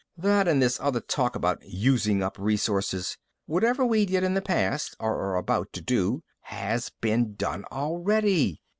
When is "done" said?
7.35-7.65